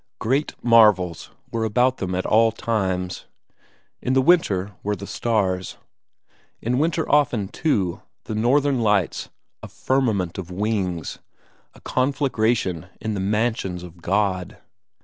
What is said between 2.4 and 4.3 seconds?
times; in the